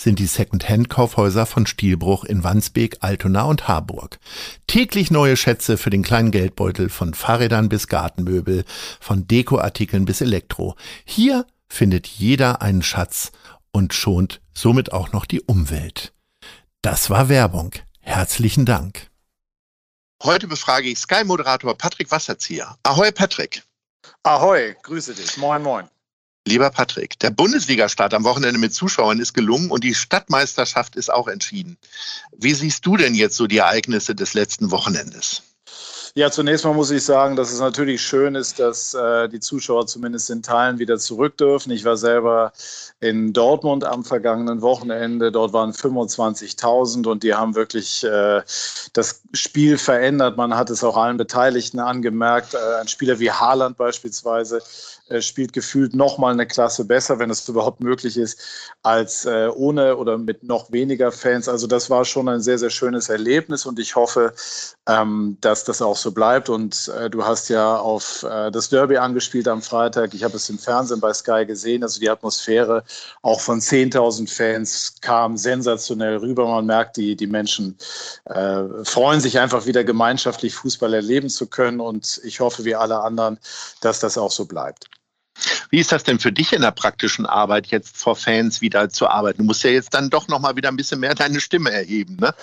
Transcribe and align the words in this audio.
sind 0.00 0.18
die 0.18 0.26
Second-Hand-Kaufhäuser 0.26 1.46
von 1.46 1.66
Stielbruch 1.66 2.24
in 2.24 2.42
Wandsbek, 2.42 2.98
Altona 3.00 3.42
und 3.42 3.68
Harburg. 3.68 4.18
Täglich 4.66 5.10
neue 5.10 5.36
Schätze 5.36 5.76
für 5.76 5.90
den 5.90 6.02
kleinen 6.02 6.30
Geldbeutel 6.30 6.88
von 6.88 7.14
Fahrrädern 7.14 7.68
bis 7.68 7.86
Gartenmöbel, 7.86 8.64
von 9.00 9.26
Dekoartikeln 9.26 10.04
bis 10.04 10.20
Elektro. 10.20 10.76
Hier 11.04 11.46
findet 11.68 12.06
jeder 12.06 12.62
einen 12.62 12.82
Schatz 12.82 13.30
und 13.72 13.94
schont 13.94 14.40
somit 14.54 14.92
auch 14.92 15.12
noch 15.12 15.26
die 15.26 15.42
Umwelt. 15.42 16.12
Das 16.82 17.10
war 17.10 17.28
Werbung. 17.28 17.72
Herzlichen 18.00 18.64
Dank. 18.64 19.10
Heute 20.22 20.48
befrage 20.48 20.88
ich 20.88 20.98
Sky-Moderator 20.98 21.76
Patrick 21.76 22.10
Wasserzieher. 22.10 22.76
Ahoi, 22.82 23.12
Patrick. 23.12 23.62
Ahoi, 24.22 24.74
grüße 24.82 25.14
dich. 25.14 25.36
Moin, 25.36 25.62
moin. 25.62 25.88
Lieber 26.50 26.70
Patrick, 26.70 27.16
der 27.20 27.30
Bundesligastart 27.30 28.12
am 28.12 28.24
Wochenende 28.24 28.58
mit 28.58 28.74
Zuschauern 28.74 29.20
ist 29.20 29.34
gelungen 29.34 29.70
und 29.70 29.84
die 29.84 29.94
Stadtmeisterschaft 29.94 30.96
ist 30.96 31.08
auch 31.08 31.28
entschieden. 31.28 31.78
Wie 32.36 32.54
siehst 32.54 32.84
du 32.84 32.96
denn 32.96 33.14
jetzt 33.14 33.36
so 33.36 33.46
die 33.46 33.58
Ereignisse 33.58 34.16
des 34.16 34.34
letzten 34.34 34.72
Wochenendes? 34.72 35.44
Ja, 36.16 36.28
zunächst 36.28 36.64
mal 36.64 36.74
muss 36.74 36.90
ich 36.90 37.04
sagen, 37.04 37.36
dass 37.36 37.52
es 37.52 37.60
natürlich 37.60 38.02
schön 38.02 38.34
ist, 38.34 38.58
dass 38.58 38.94
äh, 38.94 39.28
die 39.28 39.38
Zuschauer 39.38 39.86
zumindest 39.86 40.28
in 40.30 40.42
Teilen 40.42 40.80
wieder 40.80 40.98
zurück 40.98 41.36
dürfen. 41.36 41.70
Ich 41.70 41.84
war 41.84 41.96
selber 41.96 42.52
in 42.98 43.32
Dortmund 43.32 43.84
am 43.84 44.04
vergangenen 44.04 44.60
Wochenende. 44.60 45.30
Dort 45.30 45.52
waren 45.52 45.70
25.000 45.72 47.06
und 47.06 47.22
die 47.22 47.34
haben 47.34 47.54
wirklich 47.54 48.02
äh, 48.02 48.42
das 48.92 49.22
Spiel 49.34 49.78
verändert. 49.78 50.36
Man 50.36 50.56
hat 50.56 50.68
es 50.70 50.82
auch 50.82 50.96
allen 50.96 51.16
Beteiligten 51.16 51.78
angemerkt. 51.78 52.54
Äh, 52.54 52.80
ein 52.80 52.88
Spieler 52.88 53.20
wie 53.20 53.30
Haaland 53.30 53.76
beispielsweise 53.76 54.62
äh, 55.10 55.22
spielt 55.22 55.52
gefühlt 55.52 55.92
noch 55.94 56.18
mal 56.18 56.32
eine 56.32 56.46
Klasse 56.46 56.84
besser, 56.84 57.18
wenn 57.18 57.30
es 57.30 57.48
überhaupt 57.48 57.80
möglich 57.80 58.16
ist, 58.16 58.40
als 58.82 59.26
äh, 59.26 59.48
ohne 59.48 59.96
oder 59.96 60.18
mit 60.18 60.44
noch 60.44 60.70
weniger 60.70 61.10
Fans. 61.10 61.48
Also 61.48 61.66
das 61.66 61.90
war 61.90 62.04
schon 62.04 62.28
ein 62.28 62.40
sehr, 62.40 62.58
sehr 62.58 62.70
schönes 62.70 63.08
Erlebnis 63.08 63.66
und 63.66 63.78
ich 63.80 63.96
hoffe, 63.96 64.32
ähm, 64.86 65.36
dass 65.40 65.64
das 65.64 65.82
auch 65.82 65.96
so 66.00 66.12
bleibt. 66.12 66.48
Und 66.48 66.90
äh, 66.98 67.10
du 67.10 67.24
hast 67.24 67.48
ja 67.48 67.76
auf 67.76 68.22
äh, 68.22 68.50
das 68.50 68.68
Derby 68.68 68.96
angespielt 68.96 69.48
am 69.48 69.62
Freitag. 69.62 70.14
Ich 70.14 70.24
habe 70.24 70.36
es 70.36 70.48
im 70.50 70.58
Fernsehen 70.58 71.00
bei 71.00 71.12
Sky 71.12 71.44
gesehen. 71.46 71.82
Also 71.82 72.00
die 72.00 72.10
Atmosphäre 72.10 72.84
auch 73.22 73.40
von 73.40 73.60
10.000 73.60 74.34
Fans 74.34 74.94
kam 75.00 75.36
sensationell 75.36 76.16
rüber. 76.16 76.46
Man 76.46 76.66
merkt, 76.66 76.96
die, 76.96 77.16
die 77.16 77.26
Menschen 77.26 77.76
äh, 78.26 78.62
freuen 78.84 79.20
sich 79.20 79.38
einfach 79.38 79.66
wieder 79.66 79.84
gemeinschaftlich 79.84 80.54
Fußball 80.54 80.94
erleben 80.94 81.28
zu 81.28 81.46
können. 81.46 81.80
Und 81.80 82.20
ich 82.24 82.40
hoffe, 82.40 82.64
wie 82.64 82.74
alle 82.74 83.00
anderen, 83.00 83.38
dass 83.80 84.00
das 84.00 84.18
auch 84.18 84.30
so 84.30 84.46
bleibt. 84.46 84.88
Wie 85.70 85.78
ist 85.78 85.92
das 85.92 86.02
denn 86.02 86.18
für 86.18 86.32
dich 86.32 86.52
in 86.52 86.62
der 86.62 86.72
praktischen 86.72 87.26
Arbeit, 87.26 87.68
jetzt 87.68 87.96
vor 87.96 88.16
Fans 88.16 88.60
wieder 88.60 88.88
zu 88.90 89.08
arbeiten? 89.08 89.38
Du 89.38 89.44
musst 89.44 89.62
ja 89.62 89.70
jetzt 89.70 89.94
dann 89.94 90.10
doch 90.10 90.28
noch 90.28 90.40
mal 90.40 90.56
wieder 90.56 90.68
ein 90.68 90.76
bisschen 90.76 91.00
mehr 91.00 91.14
deine 91.14 91.40
Stimme 91.40 91.70
erheben, 91.70 92.16
ne? 92.20 92.34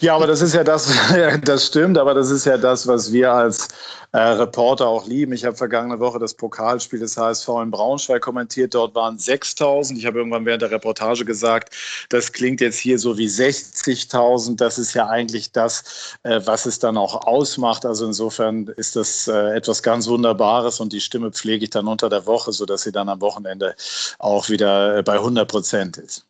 Ja, 0.00 0.16
aber 0.16 0.26
das 0.26 0.40
ist 0.40 0.54
ja 0.54 0.64
das, 0.64 0.90
das 1.44 1.66
stimmt, 1.66 1.98
aber 1.98 2.14
das 2.14 2.30
ist 2.30 2.46
ja 2.46 2.56
das, 2.56 2.86
was 2.86 3.12
wir 3.12 3.32
als 3.32 3.68
äh, 4.14 4.18
Reporter 4.18 4.86
auch 4.86 5.08
lieben. 5.08 5.32
Ich 5.32 5.44
habe 5.44 5.56
vergangene 5.56 5.98
Woche 5.98 6.20
das 6.20 6.34
Pokalspiel 6.34 7.00
des 7.00 7.16
HSV 7.16 7.48
in 7.64 7.72
Braunschweig 7.72 8.22
kommentiert. 8.22 8.72
Dort 8.72 8.94
waren 8.94 9.18
6000. 9.18 9.98
Ich 9.98 10.06
habe 10.06 10.18
irgendwann 10.18 10.46
während 10.46 10.62
der 10.62 10.70
Reportage 10.70 11.24
gesagt, 11.24 11.74
das 12.10 12.32
klingt 12.32 12.60
jetzt 12.60 12.78
hier 12.78 13.00
so 13.00 13.18
wie 13.18 13.26
60.000. 13.26 14.56
Das 14.56 14.78
ist 14.78 14.94
ja 14.94 15.08
eigentlich 15.08 15.50
das, 15.50 16.16
äh, 16.22 16.40
was 16.44 16.64
es 16.64 16.78
dann 16.78 16.96
auch 16.96 17.26
ausmacht. 17.26 17.84
Also 17.84 18.06
insofern 18.06 18.68
ist 18.76 18.94
das 18.94 19.26
äh, 19.26 19.56
etwas 19.56 19.82
ganz 19.82 20.06
Wunderbares 20.06 20.78
und 20.78 20.92
die 20.92 21.00
Stimme 21.00 21.32
pflege 21.32 21.64
ich 21.64 21.70
dann 21.70 21.88
unter 21.88 22.08
der 22.08 22.24
Woche, 22.24 22.52
sodass 22.56 22.82
sie 22.82 22.92
dann 22.92 23.08
am 23.08 23.20
Wochenende 23.20 23.74
auch 24.18 24.48
wieder 24.48 24.98
äh, 24.98 25.02
bei 25.02 25.14
100 25.14 25.48
Prozent 25.48 25.98
ist. 25.98 26.26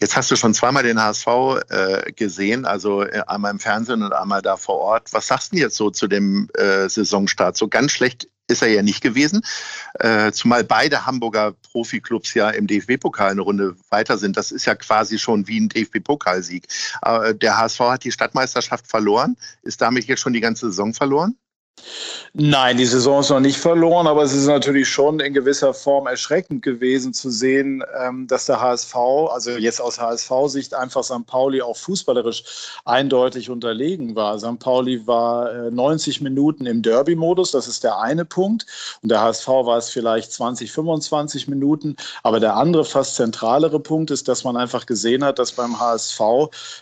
Jetzt 0.00 0.16
hast 0.16 0.30
du 0.30 0.36
schon 0.36 0.54
zweimal 0.54 0.82
den 0.82 1.00
HSV 1.00 1.26
äh, 1.68 2.12
gesehen, 2.12 2.66
also 2.66 3.02
äh, 3.02 3.22
einmal 3.26 3.52
im 3.52 3.60
Fernsehen 3.60 4.02
und 4.02 4.12
einmal 4.12 4.42
da 4.42 4.56
vor 4.56 4.78
Ort. 4.78 5.12
Was 5.12 5.26
sagst 5.26 5.52
du 5.52 5.56
jetzt 5.56 5.76
so 5.76 5.90
zu 5.90 6.08
dem 6.08 6.48
äh, 6.54 6.88
Saisonstart? 6.88 7.56
So 7.56 7.68
ganz 7.68 7.92
schlecht 7.92 8.28
ist 8.46 8.62
er 8.62 8.68
ja 8.68 8.82
nicht 8.82 9.00
gewesen, 9.00 9.42
äh, 9.94 10.30
zumal 10.32 10.64
beide 10.64 11.06
Hamburger 11.06 11.54
Profiklubs 11.72 12.34
ja 12.34 12.50
im 12.50 12.66
DFB-Pokal 12.66 13.30
eine 13.30 13.40
Runde 13.40 13.74
weiter 13.88 14.18
sind. 14.18 14.36
Das 14.36 14.52
ist 14.52 14.66
ja 14.66 14.74
quasi 14.74 15.18
schon 15.18 15.48
wie 15.48 15.60
ein 15.60 15.68
DFB-Pokalsieg. 15.68 16.66
Äh, 17.02 17.34
der 17.34 17.56
HSV 17.56 17.80
hat 17.80 18.04
die 18.04 18.12
Stadtmeisterschaft 18.12 18.86
verloren. 18.86 19.36
Ist 19.62 19.80
damit 19.80 20.04
jetzt 20.04 20.20
schon 20.20 20.34
die 20.34 20.40
ganze 20.40 20.66
Saison 20.66 20.92
verloren? 20.92 21.38
Nein, 22.36 22.78
die 22.78 22.84
Saison 22.84 23.20
ist 23.20 23.30
noch 23.30 23.38
nicht 23.38 23.58
verloren, 23.58 24.08
aber 24.08 24.24
es 24.24 24.32
ist 24.32 24.46
natürlich 24.46 24.88
schon 24.88 25.20
in 25.20 25.32
gewisser 25.32 25.72
Form 25.72 26.08
erschreckend 26.08 26.62
gewesen 26.62 27.14
zu 27.14 27.30
sehen, 27.30 27.84
ähm, 27.96 28.26
dass 28.26 28.46
der 28.46 28.60
HSV, 28.60 28.96
also 29.30 29.52
jetzt 29.52 29.80
aus 29.80 30.00
HSV-Sicht, 30.00 30.74
einfach 30.74 31.04
St. 31.04 31.26
Pauli 31.26 31.62
auch 31.62 31.76
fußballerisch 31.76 32.42
eindeutig 32.84 33.50
unterlegen 33.50 34.16
war. 34.16 34.36
St. 34.40 34.58
Pauli 34.58 35.06
war 35.06 35.70
90 35.70 36.20
äh, 36.20 36.24
Minuten 36.24 36.66
im 36.66 36.82
Derby-Modus, 36.82 37.52
das 37.52 37.68
ist 37.68 37.84
der 37.84 38.00
eine 38.00 38.24
Punkt. 38.24 38.66
Und 39.02 39.10
der 39.10 39.20
HSV 39.20 39.46
war 39.46 39.78
es 39.78 39.90
vielleicht 39.90 40.32
20, 40.32 40.72
25 40.72 41.46
Minuten. 41.46 41.94
Aber 42.24 42.40
der 42.40 42.56
andere, 42.56 42.84
fast 42.84 43.14
zentralere 43.14 43.78
Punkt 43.78 44.10
ist, 44.10 44.26
dass 44.26 44.42
man 44.42 44.56
einfach 44.56 44.86
gesehen 44.86 45.22
hat, 45.22 45.38
dass 45.38 45.52
beim 45.52 45.78
HSV 45.78 46.20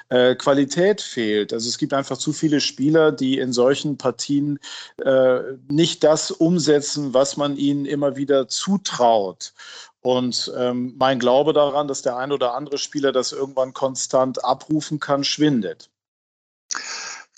äh, 0.09 0.35
Qualität 0.35 1.03
fehlt. 1.03 1.53
Also 1.53 1.69
es 1.69 1.77
gibt 1.77 1.93
einfach 1.93 2.17
zu 2.17 2.33
viele 2.33 2.63
Spieler, 2.63 3.13
die 3.13 3.37
in 3.37 3.53
solchen 3.53 3.99
Partien 3.99 4.59
äh, 5.05 5.41
nicht 5.69 6.05
das 6.05 6.31
umsetzen, 6.31 7.15
was 7.15 7.37
man 7.37 7.57
ihnen 7.57 7.85
immer 7.85 8.17
wieder 8.17 8.49
zutraut. 8.49 9.53
Und 10.01 10.53
ähm, 10.57 10.95
mein 10.99 11.21
Glaube 11.21 11.53
daran, 11.53 11.87
dass 11.87 12.03
der 12.03 12.17
ein 12.17 12.33
oder 12.33 12.55
andere 12.55 12.79
Spieler 12.79 13.13
das 13.13 13.33
irgendwann 13.33 13.73
konstant 13.73 14.45
abrufen 14.45 14.99
kann, 14.99 15.23
schwindet. 15.23 15.91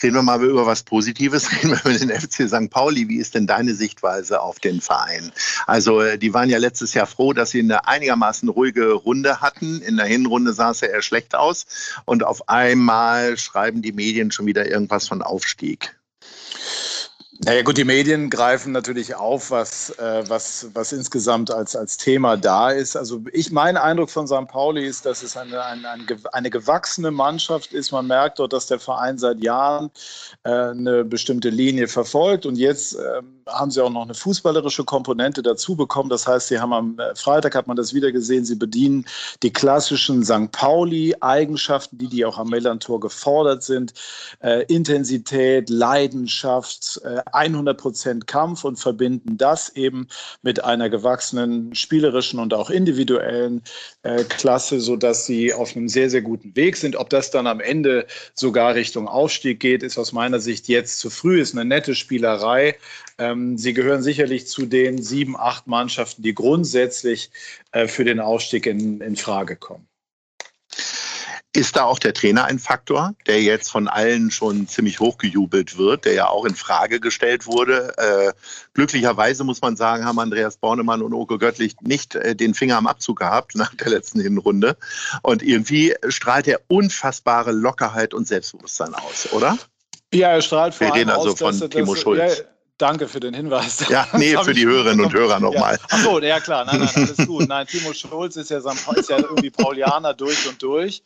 Reden 0.02 0.16
wir 0.16 0.22
mal 0.22 0.42
über 0.42 0.66
was 0.66 0.82
Positives, 0.82 1.52
reden 1.62 1.70
wir 1.70 1.80
über 1.80 1.92
den 1.92 2.10
FC 2.10 2.48
St. 2.48 2.70
Pauli. 2.70 3.08
Wie 3.08 3.18
ist 3.18 3.34
denn 3.34 3.46
deine 3.46 3.74
Sichtweise 3.74 4.40
auf 4.40 4.58
den 4.58 4.80
Verein? 4.80 5.32
Also, 5.66 6.00
äh, 6.00 6.18
die 6.18 6.34
waren 6.34 6.50
ja 6.50 6.58
letztes 6.58 6.94
Jahr 6.94 7.06
froh, 7.06 7.32
dass 7.32 7.50
sie 7.50 7.60
eine 7.60 7.86
einigermaßen 7.86 8.48
ruhige 8.48 8.92
Runde 8.92 9.40
hatten. 9.40 9.80
In 9.82 9.96
der 9.96 10.06
Hinrunde 10.06 10.52
sah 10.52 10.70
es 10.70 10.80
ja 10.80 10.88
eher 10.88 11.02
schlecht 11.02 11.34
aus. 11.34 11.66
Und 12.06 12.24
auf 12.24 12.48
einmal 12.48 13.38
schreiben 13.38 13.82
die 13.82 13.92
Medien 13.92 14.32
schon 14.32 14.46
wieder 14.46 14.66
irgendwas 14.66 15.06
von 15.06 15.22
Aufstieg. 15.22 15.96
Naja 17.44 17.60
gut, 17.60 17.76
die 17.76 17.84
Medien 17.84 18.30
greifen 18.30 18.72
natürlich 18.72 19.16
auf, 19.16 19.50
was, 19.50 19.90
äh, 19.98 20.24
was, 20.28 20.68
was 20.72 20.92
insgesamt 20.92 21.50
als, 21.50 21.76
als 21.76 21.98
Thema 21.98 22.38
da 22.38 22.70
ist. 22.70 22.96
Also 22.96 23.22
ich, 23.34 23.52
mein 23.52 23.76
Eindruck 23.76 24.08
von 24.08 24.26
St. 24.26 24.48
Pauli 24.48 24.86
ist, 24.86 25.04
dass 25.04 25.22
es 25.22 25.36
eine, 25.36 25.62
eine, 25.62 26.06
eine 26.32 26.48
gewachsene 26.48 27.10
Mannschaft 27.10 27.74
ist. 27.74 27.92
Man 27.92 28.06
merkt 28.06 28.38
dort, 28.38 28.54
dass 28.54 28.66
der 28.66 28.78
Verein 28.78 29.18
seit 29.18 29.44
Jahren 29.44 29.90
äh, 30.44 30.50
eine 30.50 31.04
bestimmte 31.04 31.50
Linie 31.50 31.86
verfolgt. 31.86 32.46
Und 32.46 32.56
jetzt 32.56 32.94
äh, 32.94 33.20
haben 33.46 33.70
sie 33.70 33.82
auch 33.82 33.90
noch 33.90 34.04
eine 34.04 34.14
fußballerische 34.14 34.84
Komponente 34.84 35.42
dazu 35.42 35.76
bekommen. 35.76 36.08
Das 36.08 36.26
heißt, 36.26 36.48
sie 36.48 36.58
haben 36.58 36.72
am 36.72 36.98
äh, 36.98 37.14
Freitag, 37.14 37.54
hat 37.54 37.66
man 37.66 37.76
das 37.76 37.92
wieder 37.92 38.10
gesehen, 38.10 38.46
sie 38.46 38.56
bedienen 38.56 39.04
die 39.42 39.52
klassischen 39.52 40.24
St. 40.24 40.50
Pauli-Eigenschaften, 40.50 41.98
die, 41.98 42.08
die 42.08 42.24
auch 42.24 42.38
am 42.38 42.48
Mellantor 42.48 43.00
gefordert 43.00 43.62
sind. 43.62 43.92
Äh, 44.40 44.64
Intensität, 44.72 45.68
Leidenschaft, 45.68 47.00
äh, 47.04 47.20
100 47.34 47.78
Prozent 47.78 48.26
Kampf 48.26 48.64
und 48.64 48.78
verbinden 48.78 49.36
das 49.36 49.70
eben 49.76 50.08
mit 50.42 50.62
einer 50.64 50.88
gewachsenen 50.88 51.74
spielerischen 51.74 52.38
und 52.38 52.54
auch 52.54 52.70
individuellen 52.70 53.62
äh, 54.02 54.24
Klasse, 54.24 54.80
sodass 54.80 55.26
sie 55.26 55.52
auf 55.52 55.76
einem 55.76 55.88
sehr, 55.88 56.10
sehr 56.10 56.22
guten 56.22 56.54
Weg 56.56 56.76
sind. 56.76 56.96
Ob 56.96 57.10
das 57.10 57.30
dann 57.30 57.46
am 57.46 57.60
Ende 57.60 58.06
sogar 58.34 58.74
Richtung 58.74 59.08
Aufstieg 59.08 59.60
geht, 59.60 59.82
ist 59.82 59.98
aus 59.98 60.12
meiner 60.12 60.40
Sicht 60.40 60.68
jetzt 60.68 60.98
zu 60.98 61.10
früh, 61.10 61.40
ist 61.40 61.54
eine 61.54 61.64
nette 61.64 61.94
Spielerei. 61.94 62.76
Ähm, 63.18 63.58
sie 63.58 63.74
gehören 63.74 64.02
sicherlich 64.02 64.46
zu 64.46 64.66
den 64.66 65.02
sieben, 65.02 65.36
acht 65.36 65.66
Mannschaften, 65.66 66.22
die 66.22 66.34
grundsätzlich 66.34 67.30
äh, 67.72 67.86
für 67.88 68.04
den 68.04 68.20
Aufstieg 68.20 68.66
in, 68.66 69.00
in 69.00 69.16
Frage 69.16 69.56
kommen. 69.56 69.86
Ist 71.56 71.76
da 71.76 71.84
auch 71.84 72.00
der 72.00 72.14
Trainer 72.14 72.46
ein 72.46 72.58
Faktor, 72.58 73.14
der 73.28 73.40
jetzt 73.40 73.70
von 73.70 73.86
allen 73.86 74.32
schon 74.32 74.66
ziemlich 74.66 74.98
hochgejubelt 74.98 75.78
wird, 75.78 76.04
der 76.04 76.14
ja 76.14 76.26
auch 76.26 76.44
in 76.44 76.56
Frage 76.56 76.98
gestellt 76.98 77.46
wurde? 77.46 77.96
Äh, 77.96 78.32
glücklicherweise 78.74 79.44
muss 79.44 79.62
man 79.62 79.76
sagen, 79.76 80.04
haben 80.04 80.18
Andreas 80.18 80.56
Bornemann 80.56 81.00
und 81.00 81.14
Oke 81.14 81.38
Göttlich 81.38 81.76
nicht 81.80 82.16
äh, 82.16 82.34
den 82.34 82.54
Finger 82.54 82.76
am 82.76 82.88
Abzug 82.88 83.20
gehabt 83.20 83.54
nach 83.54 83.72
der 83.72 83.88
letzten 83.88 84.20
Hinrunde. 84.20 84.76
Und 85.22 85.44
irgendwie 85.44 85.94
strahlt 86.08 86.48
er 86.48 86.60
unfassbare 86.66 87.52
Lockerheit 87.52 88.14
und 88.14 88.26
Selbstbewusstsein 88.26 88.92
aus, 88.96 89.32
oder? 89.32 89.56
Ja, 90.12 90.30
er 90.30 90.42
strahlt 90.42 90.74
vor 90.74 90.88
Wir 90.88 90.94
reden 90.94 91.10
also 91.10 91.30
aus, 91.30 91.38
von 91.38 91.60
dass, 91.60 91.70
Timo 91.70 91.94
Schulz. 91.94 92.38
Ja, 92.38 92.44
Danke 92.78 93.06
für 93.06 93.20
den 93.20 93.34
Hinweis. 93.34 93.84
Ja, 93.88 94.08
nee, 94.14 94.36
für 94.42 94.52
die 94.52 94.66
Hörerinnen 94.66 95.04
und 95.06 95.14
Hörer 95.14 95.38
nochmal. 95.38 95.74
Ja. 95.74 95.86
Ach 95.90 96.02
so, 96.02 96.20
ja 96.20 96.40
klar, 96.40 96.64
nein, 96.64 96.80
nein, 96.80 96.90
alles 97.08 97.28
gut. 97.28 97.48
Nein, 97.48 97.68
Timo 97.68 97.92
Schulz 97.92 98.34
ist 98.34 98.50
ja, 98.50 98.58
ist 98.58 99.10
ja 99.10 99.18
irgendwie 99.18 99.50
Paulianer 99.50 100.12
durch 100.12 100.48
und 100.48 100.60
durch. 100.60 101.00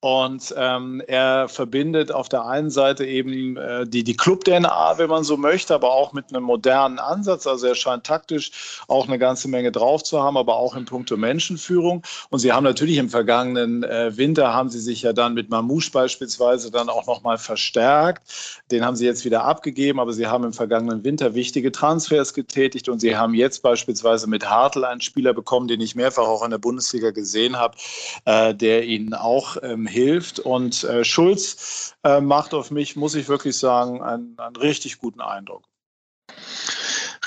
Und 0.00 0.54
ähm, 0.56 1.02
er 1.08 1.48
verbindet 1.48 2.12
auf 2.12 2.28
der 2.28 2.46
einen 2.46 2.70
Seite 2.70 3.04
eben 3.04 3.56
äh, 3.56 3.84
die, 3.84 4.04
die 4.04 4.16
Club-DNA, 4.16 4.96
wenn 4.96 5.10
man 5.10 5.24
so 5.24 5.36
möchte, 5.36 5.74
aber 5.74 5.90
auch 5.90 6.12
mit 6.12 6.26
einem 6.28 6.44
modernen 6.44 7.00
Ansatz. 7.00 7.48
Also 7.48 7.66
er 7.66 7.74
scheint 7.74 8.04
taktisch 8.04 8.80
auch 8.86 9.08
eine 9.08 9.18
ganze 9.18 9.48
Menge 9.48 9.72
drauf 9.72 10.04
zu 10.04 10.22
haben, 10.22 10.36
aber 10.36 10.54
auch 10.54 10.76
in 10.76 10.84
puncto 10.84 11.16
Menschenführung. 11.16 12.04
Und 12.30 12.38
sie 12.38 12.52
haben 12.52 12.62
natürlich 12.62 12.98
im 12.98 13.10
vergangenen 13.10 13.82
äh, 13.82 14.16
Winter, 14.16 14.54
haben 14.54 14.68
sie 14.68 14.78
sich 14.78 15.02
ja 15.02 15.12
dann 15.12 15.34
mit 15.34 15.50
Mamouche 15.50 15.90
beispielsweise 15.90 16.70
dann 16.70 16.90
auch 16.90 17.08
nochmal 17.08 17.36
verstärkt. 17.38 18.22
Den 18.70 18.84
haben 18.84 18.94
sie 18.94 19.04
jetzt 19.04 19.24
wieder 19.24 19.42
abgegeben, 19.46 19.98
aber 19.98 20.12
sie 20.12 20.28
haben 20.28 20.44
im 20.44 20.52
vergangenen 20.52 21.02
Winter 21.02 21.34
wichtige 21.34 21.72
Transfers 21.72 22.34
getätigt 22.34 22.88
und 22.88 23.00
sie 23.00 23.16
haben 23.16 23.34
jetzt 23.34 23.64
beispielsweise 23.64 24.28
mit 24.28 24.48
Hartl 24.48 24.84
einen 24.84 25.00
Spieler 25.00 25.34
bekommen, 25.34 25.66
den 25.66 25.80
ich 25.80 25.96
mehrfach 25.96 26.28
auch 26.28 26.44
in 26.44 26.52
der 26.52 26.58
Bundesliga 26.58 27.10
gesehen 27.10 27.56
habe, 27.56 27.76
äh, 28.26 28.54
der 28.54 28.84
ihnen 28.84 29.12
auch 29.12 29.56
ähm, 29.60 29.87
hilft. 29.88 30.38
Und 30.40 30.84
äh, 30.84 31.04
Schulz 31.04 31.94
äh, 32.04 32.20
macht 32.20 32.54
auf 32.54 32.70
mich, 32.70 32.96
muss 32.96 33.14
ich 33.14 33.28
wirklich 33.28 33.56
sagen, 33.56 34.02
einen, 34.02 34.38
einen 34.38 34.56
richtig 34.56 34.98
guten 34.98 35.20
Eindruck. 35.20 35.64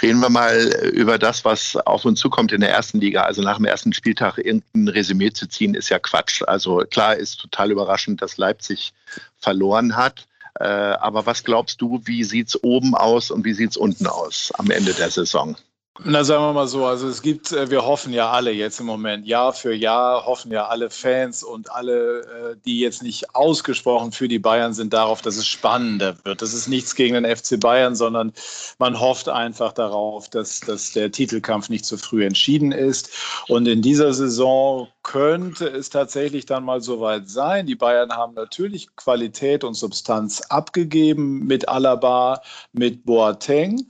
Reden 0.01 0.19
wir 0.19 0.29
mal 0.29 0.57
über 0.93 1.19
das, 1.19 1.45
was 1.45 1.75
auf 1.75 2.05
uns 2.05 2.19
zukommt 2.19 2.51
in 2.51 2.61
der 2.61 2.71
ersten 2.71 2.99
Liga. 2.99 3.23
Also 3.23 3.43
nach 3.43 3.57
dem 3.57 3.65
ersten 3.65 3.93
Spieltag 3.93 4.39
irgendein 4.39 4.87
Resümee 4.87 5.31
zu 5.31 5.47
ziehen, 5.47 5.75
ist 5.75 5.89
ja 5.89 5.99
Quatsch. 5.99 6.41
Also 6.47 6.77
klar 6.89 7.15
ist 7.15 7.39
total 7.39 7.71
überraschend, 7.71 8.21
dass 8.21 8.37
Leipzig 8.37 8.93
verloren 9.37 9.95
hat. 9.95 10.25
Äh, 10.59 10.65
aber 10.65 11.25
was 11.25 11.43
glaubst 11.43 11.81
du, 11.81 12.01
wie 12.05 12.23
sieht 12.23 12.49
es 12.49 12.63
oben 12.63 12.95
aus 12.95 13.31
und 13.31 13.45
wie 13.45 13.53
sieht 13.53 13.71
es 13.71 13.77
unten 13.77 14.07
aus 14.07 14.51
am 14.57 14.71
Ende 14.71 14.93
der 14.93 15.11
Saison? 15.11 15.55
Na, 15.99 16.23
sagen 16.23 16.41
wir 16.41 16.53
mal 16.53 16.69
so, 16.69 16.85
also 16.85 17.09
es 17.09 17.21
gibt, 17.21 17.51
äh, 17.51 17.69
wir 17.69 17.85
hoffen 17.85 18.13
ja 18.13 18.31
alle 18.31 18.51
jetzt 18.51 18.79
im 18.79 18.85
Moment, 18.85 19.27
Jahr 19.27 19.51
für 19.51 19.73
Jahr 19.73 20.25
hoffen 20.25 20.49
ja 20.49 20.67
alle 20.67 20.89
Fans 20.89 21.43
und 21.43 21.69
alle, 21.69 22.21
äh, 22.21 22.55
die 22.65 22.79
jetzt 22.79 23.03
nicht 23.03 23.35
ausgesprochen 23.35 24.13
für 24.13 24.29
die 24.29 24.39
Bayern 24.39 24.73
sind, 24.73 24.93
darauf, 24.93 25.21
dass 25.21 25.35
es 25.35 25.45
spannender 25.45 26.15
wird. 26.23 26.41
Das 26.41 26.53
ist 26.53 26.69
nichts 26.69 26.95
gegen 26.95 27.21
den 27.21 27.25
FC 27.25 27.59
Bayern, 27.59 27.95
sondern 27.95 28.31
man 28.79 29.01
hofft 29.01 29.27
einfach 29.27 29.73
darauf, 29.73 30.29
dass, 30.29 30.61
dass 30.61 30.93
der 30.93 31.11
Titelkampf 31.11 31.67
nicht 31.67 31.83
zu 31.83 31.97
früh 31.97 32.25
entschieden 32.25 32.71
ist. 32.71 33.09
Und 33.49 33.67
in 33.67 33.81
dieser 33.81 34.13
Saison 34.13 34.87
könnte 35.03 35.67
es 35.67 35.89
tatsächlich 35.89 36.45
dann 36.45 36.63
mal 36.63 36.81
soweit 36.81 37.29
sein. 37.29 37.65
Die 37.65 37.75
Bayern 37.75 38.11
haben 38.11 38.33
natürlich 38.33 38.95
Qualität 38.95 39.63
und 39.63 39.73
Substanz 39.73 40.41
abgegeben 40.41 41.45
mit 41.45 41.67
Alaba, 41.67 42.41
mit 42.71 43.05
Boateng. 43.05 43.85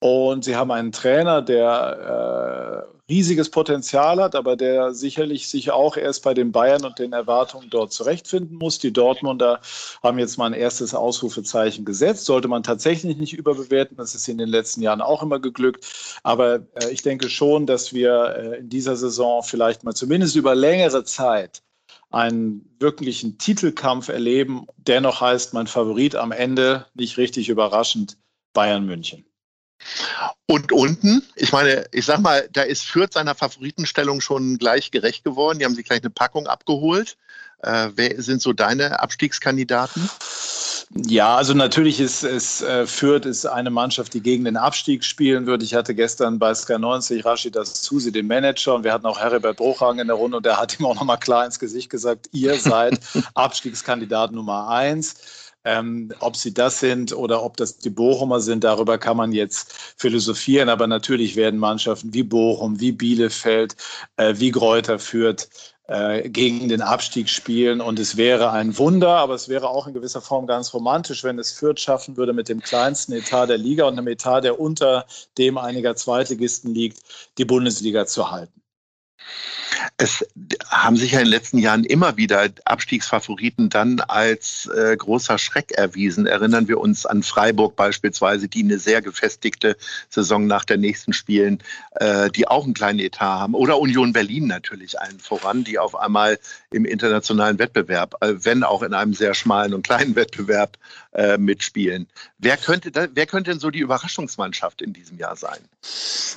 Und 0.00 0.44
sie 0.44 0.56
haben 0.56 0.70
einen 0.70 0.92
Trainer, 0.92 1.42
der 1.42 2.86
äh, 3.03 3.03
riesiges 3.08 3.50
Potenzial 3.50 4.22
hat, 4.22 4.34
aber 4.34 4.56
der 4.56 4.94
sicherlich 4.94 5.48
sich 5.48 5.70
auch 5.70 5.96
erst 5.96 6.22
bei 6.22 6.32
den 6.32 6.52
Bayern 6.52 6.84
und 6.84 6.98
den 6.98 7.12
Erwartungen 7.12 7.68
dort 7.68 7.92
zurechtfinden 7.92 8.56
muss. 8.56 8.78
Die 8.78 8.92
Dortmunder 8.92 9.60
haben 10.02 10.18
jetzt 10.18 10.38
mal 10.38 10.46
ein 10.46 10.54
erstes 10.54 10.94
Ausrufezeichen 10.94 11.84
gesetzt. 11.84 12.24
Sollte 12.24 12.48
man 12.48 12.62
tatsächlich 12.62 13.16
nicht 13.16 13.34
überbewerten. 13.34 13.96
Das 13.98 14.14
ist 14.14 14.26
in 14.28 14.38
den 14.38 14.48
letzten 14.48 14.80
Jahren 14.80 15.02
auch 15.02 15.22
immer 15.22 15.38
geglückt. 15.38 15.86
Aber 16.22 16.66
äh, 16.74 16.90
ich 16.90 17.02
denke 17.02 17.28
schon, 17.28 17.66
dass 17.66 17.92
wir 17.92 18.36
äh, 18.36 18.58
in 18.60 18.70
dieser 18.70 18.96
Saison 18.96 19.42
vielleicht 19.42 19.84
mal 19.84 19.94
zumindest 19.94 20.34
über 20.36 20.54
längere 20.54 21.04
Zeit 21.04 21.62
einen 22.10 22.74
wirklichen 22.78 23.38
Titelkampf 23.38 24.08
erleben. 24.08 24.66
Dennoch 24.78 25.20
heißt 25.20 25.52
mein 25.52 25.66
Favorit 25.66 26.14
am 26.14 26.32
Ende 26.32 26.86
nicht 26.94 27.18
richtig 27.18 27.48
überraschend 27.48 28.16
Bayern 28.54 28.86
München. 28.86 29.26
Und 30.46 30.72
unten, 30.72 31.22
ich 31.36 31.52
meine, 31.52 31.86
ich 31.92 32.04
sag 32.04 32.20
mal, 32.20 32.48
da 32.52 32.62
ist 32.62 32.84
Fürth 32.84 33.12
seiner 33.12 33.34
Favoritenstellung 33.34 34.20
schon 34.20 34.58
gleich 34.58 34.90
gerecht 34.90 35.24
geworden. 35.24 35.58
Die 35.58 35.64
haben 35.64 35.74
sich 35.74 35.84
gleich 35.84 36.02
eine 36.02 36.10
Packung 36.10 36.46
abgeholt. 36.46 37.16
Äh, 37.62 37.90
wer 37.94 38.22
sind 38.22 38.42
so 38.42 38.52
deine 38.52 39.00
Abstiegskandidaten? 39.00 40.08
Ja, 40.90 41.36
also 41.36 41.54
natürlich 41.54 41.98
ist 41.98 42.22
es 42.22 42.60
äh, 42.60 42.86
Fürth 42.86 43.24
ist 43.24 43.46
eine 43.46 43.70
Mannschaft, 43.70 44.12
die 44.12 44.20
gegen 44.20 44.44
den 44.44 44.56
Abstieg 44.56 45.02
spielen 45.02 45.46
wird. 45.46 45.62
Ich 45.62 45.74
hatte 45.74 45.94
gestern 45.94 46.38
bei 46.38 46.54
Sky 46.54 46.78
90 46.78 47.24
Rashid 47.24 47.56
Susi, 47.64 48.12
den 48.12 48.26
Manager, 48.26 48.74
und 48.74 48.84
wir 48.84 48.92
hatten 48.92 49.06
auch 49.06 49.18
Heribert 49.18 49.56
Bruchhagen 49.56 49.98
in 49.98 50.08
der 50.08 50.16
Runde 50.16 50.36
und 50.36 50.46
der 50.46 50.58
hat 50.58 50.78
ihm 50.78 50.84
auch 50.86 50.94
nochmal 50.94 51.18
klar 51.18 51.46
ins 51.46 51.58
Gesicht 51.58 51.88
gesagt, 51.88 52.28
ihr 52.32 52.54
seid 52.58 53.00
Abstiegskandidat 53.34 54.32
Nummer 54.32 54.68
eins. 54.68 55.16
Ähm, 55.64 56.12
ob 56.20 56.36
sie 56.36 56.52
das 56.52 56.80
sind 56.80 57.12
oder 57.14 57.42
ob 57.42 57.56
das 57.56 57.78
die 57.78 57.90
Bochumer 57.90 58.40
sind, 58.40 58.64
darüber 58.64 58.98
kann 58.98 59.16
man 59.16 59.32
jetzt 59.32 59.72
philosophieren. 59.96 60.68
Aber 60.68 60.86
natürlich 60.86 61.36
werden 61.36 61.58
Mannschaften 61.58 62.12
wie 62.12 62.22
Bochum, 62.22 62.80
wie 62.80 62.92
Bielefeld, 62.92 63.76
äh, 64.16 64.34
wie 64.36 64.50
Gräuter 64.50 64.98
führt 64.98 65.48
äh, 65.86 66.28
gegen 66.28 66.68
den 66.68 66.82
Abstieg 66.82 67.28
spielen. 67.28 67.80
Und 67.80 67.98
es 67.98 68.16
wäre 68.16 68.50
ein 68.50 68.76
Wunder, 68.78 69.16
aber 69.16 69.34
es 69.34 69.48
wäre 69.48 69.68
auch 69.68 69.86
in 69.86 69.94
gewisser 69.94 70.20
Form 70.20 70.46
ganz 70.46 70.72
romantisch, 70.74 71.24
wenn 71.24 71.38
es 71.38 71.52
Fürth 71.52 71.80
schaffen 71.80 72.16
würde, 72.16 72.32
mit 72.32 72.48
dem 72.48 72.60
kleinsten 72.60 73.12
Etat 73.12 73.46
der 73.46 73.58
Liga 73.58 73.84
und 73.86 73.98
einem 73.98 74.08
Etat, 74.08 74.42
der 74.42 74.60
unter 74.60 75.06
dem 75.38 75.58
einiger 75.58 75.96
Zweitligisten 75.96 76.74
liegt, 76.74 77.00
die 77.38 77.44
Bundesliga 77.44 78.06
zu 78.06 78.30
halten. 78.30 78.62
Es 79.96 80.26
haben 80.68 80.96
sich 80.96 81.12
ja 81.12 81.20
in 81.20 81.26
den 81.26 81.30
letzten 81.30 81.58
Jahren 81.58 81.84
immer 81.84 82.16
wieder 82.16 82.48
Abstiegsfavoriten 82.64 83.68
dann 83.70 84.00
als 84.00 84.66
äh, 84.66 84.96
großer 84.96 85.38
Schreck 85.38 85.70
erwiesen. 85.70 86.26
Erinnern 86.26 86.66
wir 86.66 86.80
uns 86.80 87.06
an 87.06 87.22
Freiburg 87.22 87.76
beispielsweise, 87.76 88.48
die 88.48 88.64
eine 88.64 88.80
sehr 88.80 89.02
gefestigte 89.02 89.76
Saison 90.10 90.48
nach 90.48 90.64
der 90.64 90.78
nächsten 90.78 91.12
spielen, 91.12 91.62
äh, 91.92 92.28
die 92.30 92.48
auch 92.48 92.64
einen 92.64 92.74
kleinen 92.74 92.98
Etat 92.98 93.38
haben. 93.38 93.54
Oder 93.54 93.78
Union 93.78 94.12
Berlin 94.12 94.48
natürlich 94.48 95.00
allen 95.00 95.20
voran, 95.20 95.62
die 95.62 95.78
auf 95.78 95.94
einmal 95.94 96.40
im 96.72 96.84
internationalen 96.84 97.60
Wettbewerb, 97.60 98.16
äh, 98.20 98.34
wenn 98.38 98.64
auch 98.64 98.82
in 98.82 98.94
einem 98.94 99.14
sehr 99.14 99.34
schmalen 99.34 99.74
und 99.74 99.86
kleinen 99.86 100.16
Wettbewerb, 100.16 100.76
äh, 101.14 101.38
mitspielen. 101.38 102.08
Wer 102.38 102.56
könnte, 102.56 102.90
da, 102.90 103.06
wer 103.14 103.26
könnte 103.26 103.52
denn 103.52 103.60
so 103.60 103.70
die 103.70 103.78
Überraschungsmannschaft 103.78 104.82
in 104.82 104.92
diesem 104.92 105.16
Jahr 105.16 105.36
sein? 105.36 105.58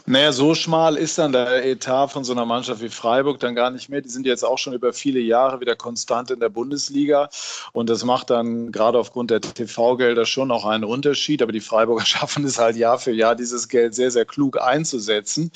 Naja, 0.06 0.32
so 0.32 0.54
schmal 0.54 0.96
ist 0.96 1.18
dann 1.18 1.32
der 1.32 1.66
Etat 1.66 2.10
von 2.10 2.24
so 2.24 2.32
einer 2.32 2.46
Mannschaft 2.46 2.82
wie 2.82 2.90
Freiburg 2.90 3.40
dann 3.48 3.56
gar 3.56 3.72
nicht 3.72 3.90
mehr. 3.90 4.02
Die 4.02 4.10
sind 4.10 4.26
jetzt 4.26 4.44
auch 4.44 4.58
schon 4.58 4.74
über 4.74 4.94
viele 4.94 5.20
Jahre 5.20 5.60
wieder 5.60 5.76
konstant 5.76 6.32
in 6.32 6.40
der 6.40 6.50
Bundesliga. 6.50 7.30
Und 7.74 7.90
das 7.90 8.04
macht 8.04 8.30
dann 8.30 8.72
gerade 8.72 9.00
aufgrund 9.00 9.32
der 9.32 9.42
TV-Gelder 9.42 10.26
schon 10.26 10.52
auch 10.52 10.66
einen 10.66 10.84
Unterschied. 10.84 11.42
Aber 11.42 11.52
die 11.52 11.62
Freiburger 11.62 12.06
schaffen 12.06 12.44
es 12.46 12.60
halt 12.60 12.76
Jahr 12.76 13.00
für 13.00 13.12
Jahr, 13.12 13.36
dieses 13.36 13.68
Geld 13.68 13.96
sehr, 13.96 14.12
sehr 14.12 14.26
klug 14.26 14.62
einzusetzen. 14.62 15.52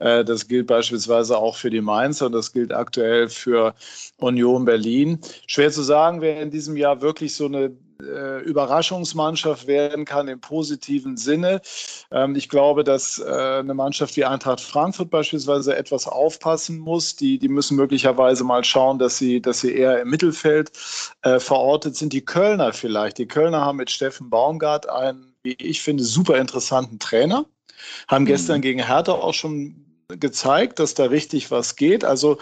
Äh, 0.00 0.24
das 0.24 0.48
gilt 0.48 0.66
beispielsweise 0.66 1.38
auch 1.38 1.56
für 1.56 1.70
die 1.70 1.80
Mainzer 1.80 2.26
und 2.26 2.32
das 2.32 2.52
gilt 2.52 2.72
aktuell 2.72 3.28
für 3.28 3.74
Union 4.18 4.64
Berlin. 4.64 5.20
Schwer 5.46 5.70
zu 5.70 5.82
sagen, 5.82 6.20
wer 6.20 6.40
in 6.40 6.50
diesem 6.50 6.76
Jahr 6.76 7.00
wirklich 7.00 7.34
so 7.34 7.46
eine 7.46 7.72
äh, 8.00 8.40
Überraschungsmannschaft 8.42 9.66
werden 9.66 10.04
kann 10.04 10.28
im 10.28 10.40
positiven 10.40 11.16
Sinne. 11.16 11.60
Ähm, 12.10 12.34
ich 12.34 12.48
glaube, 12.48 12.84
dass 12.84 13.18
äh, 13.18 13.30
eine 13.30 13.74
Mannschaft 13.74 14.16
wie 14.16 14.24
Eintracht 14.24 14.60
Frankfurt 14.60 15.10
beispielsweise 15.10 15.76
etwas 15.76 16.06
aufpassen 16.06 16.78
muss. 16.78 17.16
Die, 17.16 17.38
die 17.38 17.48
müssen 17.48 17.76
möglicherweise 17.76 18.44
mal 18.44 18.64
schauen, 18.64 18.98
dass 18.98 19.18
sie, 19.18 19.40
dass 19.40 19.60
sie 19.60 19.74
eher 19.74 20.00
im 20.00 20.10
Mittelfeld 20.10 20.72
äh, 21.22 21.38
verortet 21.38 21.96
sind. 21.96 22.12
Die 22.12 22.24
Kölner 22.24 22.72
vielleicht. 22.72 23.18
Die 23.18 23.28
Kölner 23.28 23.60
haben 23.60 23.76
mit 23.76 23.90
Steffen 23.90 24.30
Baumgart 24.30 24.88
einen, 24.88 25.34
wie 25.42 25.54
ich 25.58 25.82
finde, 25.82 26.04
super 26.04 26.38
interessanten 26.38 26.98
Trainer. 26.98 27.46
Haben 28.08 28.24
mhm. 28.24 28.28
gestern 28.28 28.60
gegen 28.60 28.84
Hertha 28.84 29.12
auch 29.12 29.34
schon 29.34 29.85
gezeigt, 30.08 30.78
dass 30.78 30.94
da 30.94 31.06
richtig 31.06 31.50
was 31.50 31.74
geht. 31.74 32.04
Also 32.04 32.38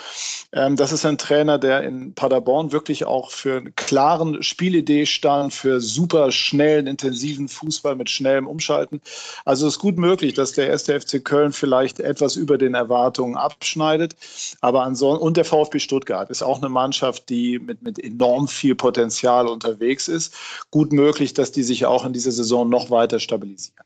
ähm, 0.53 0.77
das 0.77 0.93
ist 0.93 1.07
ein 1.07 1.17
Trainer, 1.17 1.59
der 1.59 1.83
in 1.83 2.15
Paderborn 2.15 2.73
wirklich 2.73 3.07
auch 3.07 3.31
für 3.31 3.57
eine 3.57 3.73
klaren 3.73 4.43
Spielidee 4.43 5.07
stand, 5.07 5.55
für 5.55 5.81
super 5.81 6.31
schnellen, 6.31 6.87
intensiven 6.87 7.49
Fußball 7.49 7.97
mit 7.97 8.11
schnellem 8.11 8.47
Umschalten. 8.47 9.01
Also 9.47 9.67
es 9.67 9.75
ist 9.75 9.81
gut 9.81 9.97
möglich, 9.97 10.35
dass 10.35 10.53
der 10.53 10.69
erste 10.69 11.01
FC 11.01 11.25
Köln 11.25 11.53
vielleicht 11.53 12.01
etwas 12.01 12.37
über 12.37 12.59
den 12.59 12.75
Erwartungen 12.75 13.37
abschneidet. 13.37 14.15
Aber 14.61 14.83
ansonsten, 14.83 15.25
und 15.25 15.37
der 15.39 15.47
VfB 15.47 15.79
Stuttgart 15.79 16.29
ist 16.29 16.43
auch 16.43 16.59
eine 16.59 16.69
Mannschaft, 16.69 17.31
die 17.31 17.59
mit, 17.59 17.81
mit 17.81 17.99
enorm 17.99 18.47
viel 18.47 18.75
Potenzial 18.75 19.49
unterwegs 19.49 20.09
ist. 20.09 20.35
Gut 20.71 20.93
möglich, 20.93 21.33
dass 21.33 21.51
die 21.51 21.63
sich 21.63 21.87
auch 21.87 22.05
in 22.05 22.13
dieser 22.13 22.33
Saison 22.33 22.69
noch 22.69 22.91
weiter 22.91 23.21
stabilisieren. 23.21 23.85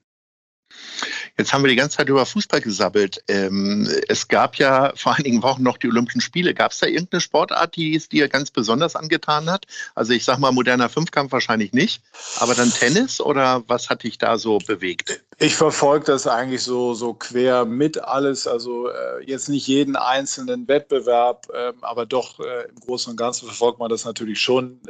Jetzt 1.38 1.52
haben 1.52 1.62
wir 1.62 1.68
die 1.68 1.76
ganze 1.76 1.98
Zeit 1.98 2.08
über 2.08 2.26
Fußball 2.26 2.60
gesabbelt. 2.60 3.22
Ähm, 3.28 3.88
es 4.08 4.26
gab 4.26 4.56
ja 4.56 4.92
vor 4.96 5.14
einigen 5.14 5.40
Wochen 5.44 5.62
noch 5.62 5.76
die 5.76 5.86
Olympischen 5.86 6.20
Spiele. 6.20 6.52
Gab 6.52 6.72
es 6.72 6.80
da 6.80 6.86
irgendeine 6.86 7.20
Sportart, 7.20 7.76
die 7.76 7.94
es 7.94 8.08
dir 8.08 8.28
ganz 8.28 8.50
besonders 8.50 8.96
angetan 8.96 9.48
hat? 9.48 9.66
Also 9.94 10.12
ich 10.14 10.24
sage 10.24 10.40
mal, 10.40 10.50
moderner 10.50 10.88
Fünfkampf 10.88 11.30
wahrscheinlich 11.30 11.72
nicht, 11.72 12.02
aber 12.40 12.56
dann 12.56 12.72
Tennis 12.72 13.20
oder 13.20 13.62
was 13.68 13.88
hat 13.88 14.02
dich 14.02 14.18
da 14.18 14.36
so 14.36 14.58
bewegt? 14.58 15.22
Ich 15.38 15.54
verfolge 15.54 16.06
das 16.06 16.26
eigentlich 16.26 16.64
so, 16.64 16.94
so 16.94 17.14
quer 17.14 17.64
mit 17.64 18.02
alles. 18.02 18.48
Also 18.48 18.88
äh, 18.88 19.24
jetzt 19.24 19.48
nicht 19.48 19.68
jeden 19.68 19.94
einzelnen 19.94 20.66
Wettbewerb, 20.66 21.46
äh, 21.54 21.72
aber 21.82 22.04
doch 22.04 22.40
äh, 22.40 22.68
im 22.68 22.80
Großen 22.80 23.12
und 23.12 23.16
Ganzen 23.16 23.46
verfolgt 23.46 23.78
man 23.78 23.88
das 23.88 24.04
natürlich 24.04 24.40
schon. 24.40 24.80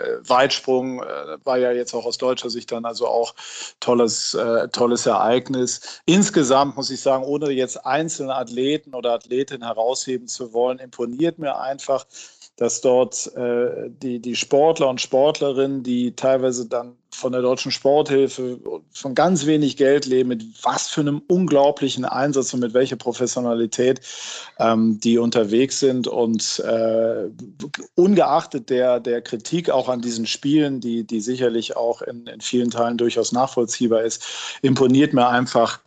Äh, 0.00 0.28
Weitsprung 0.28 1.02
äh, 1.02 1.38
war 1.44 1.58
ja 1.58 1.72
jetzt 1.72 1.94
auch 1.94 2.04
aus 2.04 2.18
deutscher 2.18 2.50
Sicht 2.50 2.72
dann 2.72 2.84
also 2.84 3.06
auch 3.06 3.34
tolles, 3.80 4.34
äh, 4.34 4.68
tolles 4.68 5.06
Ereignis. 5.06 6.00
Insgesamt 6.06 6.76
muss 6.76 6.90
ich 6.90 7.00
sagen, 7.00 7.24
ohne 7.24 7.50
jetzt 7.50 7.84
einzelne 7.86 8.34
Athleten 8.34 8.94
oder 8.94 9.12
Athletinnen 9.12 9.64
herausheben 9.64 10.28
zu 10.28 10.52
wollen, 10.52 10.78
imponiert 10.78 11.38
mir 11.38 11.58
einfach, 11.58 12.06
dass 12.60 12.82
dort 12.82 13.34
äh, 13.36 13.88
die, 13.88 14.18
die 14.18 14.36
Sportler 14.36 14.90
und 14.90 15.00
Sportlerinnen, 15.00 15.82
die 15.82 16.14
teilweise 16.14 16.68
dann 16.68 16.94
von 17.10 17.32
der 17.32 17.40
deutschen 17.40 17.72
Sporthilfe 17.72 18.58
von 18.92 19.14
ganz 19.14 19.46
wenig 19.46 19.78
Geld 19.78 20.04
leben, 20.04 20.28
mit 20.28 20.44
was 20.62 20.90
für 20.90 21.00
einem 21.00 21.22
unglaublichen 21.26 22.04
Einsatz 22.04 22.52
und 22.52 22.60
mit 22.60 22.74
welcher 22.74 22.96
Professionalität 22.96 24.02
ähm, 24.58 25.00
die 25.00 25.16
unterwegs 25.16 25.80
sind. 25.80 26.06
Und 26.06 26.58
äh, 26.60 27.30
ungeachtet 27.94 28.68
der, 28.68 29.00
der 29.00 29.22
Kritik 29.22 29.70
auch 29.70 29.88
an 29.88 30.02
diesen 30.02 30.26
Spielen, 30.26 30.80
die, 30.80 31.04
die 31.04 31.22
sicherlich 31.22 31.78
auch 31.78 32.02
in, 32.02 32.26
in 32.26 32.42
vielen 32.42 32.70
Teilen 32.70 32.98
durchaus 32.98 33.32
nachvollziehbar 33.32 34.02
ist, 34.02 34.22
imponiert 34.60 35.14
mir 35.14 35.28
einfach 35.28 35.80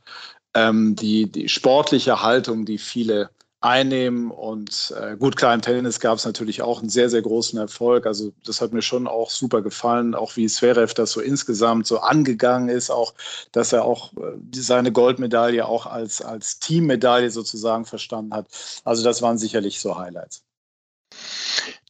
ähm, 0.55 0.95
die, 0.95 1.31
die 1.31 1.49
sportliche 1.49 2.23
Haltung, 2.23 2.65
die 2.65 2.79
viele 2.79 3.29
einnehmen. 3.63 4.29
Und 4.29 4.93
äh, 4.99 5.15
gut, 5.15 5.37
klar, 5.37 5.53
im 5.53 5.61
Tennis 5.61 5.99
gab 5.99 6.17
es 6.17 6.25
natürlich 6.25 6.61
auch 6.61 6.79
einen 6.79 6.89
sehr, 6.89 7.09
sehr 7.09 7.21
großen 7.21 7.57
Erfolg. 7.57 8.05
Also 8.05 8.33
das 8.45 8.61
hat 8.61 8.73
mir 8.73 8.81
schon 8.81 9.07
auch 9.07 9.29
super 9.29 9.61
gefallen, 9.61 10.15
auch 10.15 10.35
wie 10.35 10.47
Zverev 10.47 10.93
das 10.93 11.11
so 11.11 11.21
insgesamt 11.21 11.87
so 11.87 11.99
angegangen 11.99 12.69
ist, 12.69 12.89
auch, 12.89 13.13
dass 13.51 13.73
er 13.73 13.85
auch 13.85 14.13
äh, 14.13 14.37
seine 14.53 14.91
Goldmedaille 14.91 15.65
auch 15.65 15.85
als, 15.85 16.21
als 16.21 16.59
Teammedaille 16.59 17.31
sozusagen 17.31 17.85
verstanden 17.85 18.33
hat. 18.33 18.47
Also 18.83 19.03
das 19.03 19.21
waren 19.21 19.37
sicherlich 19.37 19.79
so 19.79 19.97
Highlights. 19.97 20.43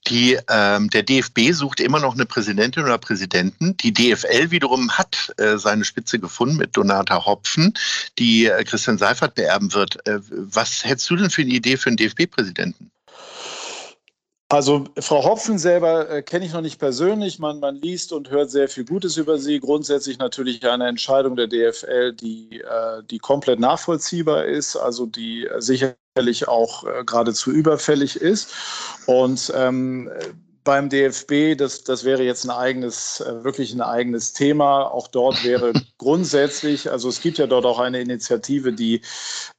Die, 0.07 0.37
ähm, 0.49 0.89
der 0.89 1.03
DFB 1.03 1.53
sucht 1.53 1.79
immer 1.79 1.99
noch 1.99 2.13
eine 2.13 2.25
Präsidentin 2.25 2.83
oder 2.83 2.97
Präsidenten. 2.97 3.77
Die 3.77 3.93
DFL 3.93 4.51
wiederum 4.51 4.91
hat 4.91 5.33
äh, 5.37 5.57
seine 5.57 5.85
Spitze 5.85 6.19
gefunden 6.19 6.57
mit 6.57 6.75
Donata 6.75 7.25
Hopfen, 7.25 7.73
die 8.19 8.47
äh, 8.47 8.63
Christian 8.65 8.97
Seifert 8.97 9.35
beerben 9.35 9.73
wird. 9.73 10.05
Äh, 10.05 10.19
was 10.29 10.83
hättest 10.83 11.09
du 11.09 11.15
denn 11.15 11.29
für 11.29 11.43
eine 11.43 11.51
Idee 11.51 11.77
für 11.77 11.87
einen 11.87 11.97
DFB-Präsidenten? 11.97 12.91
Also 14.49 14.85
Frau 14.99 15.23
Hopfen 15.23 15.57
selber 15.57 16.09
äh, 16.09 16.21
kenne 16.21 16.45
ich 16.45 16.53
noch 16.53 16.61
nicht 16.61 16.79
persönlich. 16.79 17.39
Man, 17.39 17.59
man 17.59 17.75
liest 17.75 18.13
und 18.13 18.29
hört 18.29 18.51
sehr 18.51 18.67
viel 18.67 18.85
Gutes 18.85 19.17
über 19.17 19.39
sie. 19.39 19.59
Grundsätzlich 19.59 20.19
natürlich 20.19 20.63
eine 20.67 20.87
Entscheidung 20.87 21.35
der 21.35 21.47
DFL, 21.47 22.13
die, 22.13 22.61
äh, 22.61 23.01
die 23.09 23.17
komplett 23.17 23.59
nachvollziehbar 23.59 24.45
ist, 24.45 24.75
also 24.75 25.07
die 25.07 25.47
sicherlich 25.57 25.95
auch 26.47 26.83
äh, 26.83 27.03
geradezu 27.03 27.51
überfällig 27.51 28.15
ist. 28.15 28.53
Und 29.07 29.51
ähm, 29.55 30.11
beim 30.63 30.87
DFB, 30.87 31.57
das, 31.57 31.83
das 31.83 32.03
wäre 32.03 32.23
jetzt 32.23 32.45
ein 32.45 32.51
eigenes, 32.51 33.19
äh, 33.19 33.43
wirklich 33.43 33.73
ein 33.73 33.81
eigenes 33.81 34.33
Thema. 34.33 34.83
Auch 34.83 35.07
dort 35.07 35.43
wäre 35.43 35.73
grundsätzlich, 35.97 36.91
also 36.91 37.09
es 37.09 37.19
gibt 37.19 37.39
ja 37.39 37.47
dort 37.47 37.65
auch 37.65 37.79
eine 37.79 37.99
Initiative, 37.99 38.73
die 38.73 39.01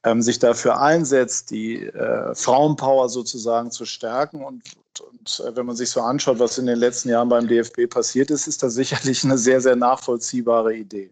ähm, 0.05 0.23
sich 0.23 0.39
dafür 0.39 0.81
einsetzt, 0.81 1.51
die 1.51 1.87
äh, 1.87 2.35
Frauenpower 2.35 3.09
sozusagen 3.09 3.71
zu 3.71 3.85
stärken. 3.85 4.45
Und 4.45 4.63
und 5.11 5.43
äh, 5.45 5.57
wenn 5.57 5.67
man 5.67 5.75
sich 5.75 5.91
so 5.91 6.01
anschaut, 6.03 6.39
was 6.39 6.57
in 6.57 6.67
den 6.67 6.79
letzten 6.79 7.09
Jahren 7.09 7.29
beim 7.29 7.49
DFB 7.49 7.91
passiert 7.91 8.31
ist, 8.31 8.47
ist 8.47 8.63
das 8.63 8.75
sicherlich 8.75 9.25
eine 9.25 9.37
sehr, 9.37 9.61
sehr 9.61 9.75
nachvollziehbare 9.75 10.73
Idee. 10.73 11.11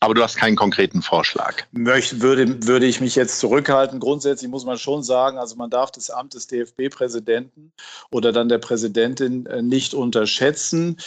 Aber 0.00 0.14
du 0.14 0.22
hast 0.22 0.36
keinen 0.36 0.56
konkreten 0.56 1.02
Vorschlag. 1.02 1.62
Möchte, 1.72 2.20
würde, 2.20 2.66
würde 2.66 2.86
ich 2.86 3.00
mich 3.00 3.14
jetzt 3.14 3.38
zurückhalten. 3.38 3.98
Grundsätzlich 3.98 4.50
muss 4.50 4.64
man 4.64 4.78
schon 4.78 5.02
sagen, 5.02 5.38
also 5.38 5.56
man 5.56 5.70
darf 5.70 5.90
das 5.90 6.10
Amt 6.10 6.34
des 6.34 6.46
DFB-Präsidenten 6.48 7.72
oder 8.10 8.32
dann 8.32 8.48
der 8.48 8.58
Präsidentin 8.58 9.46
äh, 9.46 9.62
nicht 9.62 9.94
unterschätzen. 9.94 10.98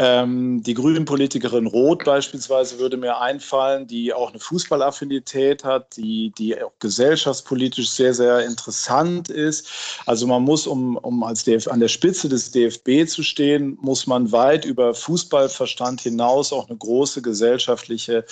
Ähm, 0.00 0.62
die 0.62 0.74
Grünen-Politikerin 0.74 1.66
Roth 1.66 2.04
beispielsweise 2.04 2.78
würde 2.78 2.96
mir 2.96 3.20
einfallen, 3.20 3.88
die 3.88 4.12
auch 4.14 4.30
eine 4.30 4.38
Fußballaffinität 4.38 5.64
hat, 5.64 5.96
die, 5.96 6.32
die 6.38 6.62
auch 6.62 6.72
gesellschaftspolitisch 6.78 7.90
sehr, 7.90 8.14
sehr 8.14 8.46
interessant 8.46 9.28
ist. 9.28 9.68
Also 10.06 10.28
man 10.28 10.42
muss, 10.42 10.68
um, 10.68 10.96
um 10.98 11.24
als 11.24 11.42
DF, 11.42 11.66
an 11.66 11.80
der 11.80 11.88
Spitze 11.88 12.28
des 12.28 12.52
DFB 12.52 13.08
zu 13.08 13.24
stehen, 13.24 13.76
muss 13.80 14.06
man 14.06 14.30
weit 14.30 14.64
über 14.64 14.94
Fußballverstand 14.94 16.00
hinaus 16.00 16.52
auch 16.52 16.68
eine 16.68 16.78
große 16.78 17.20
gesellschaftliche 17.20 18.24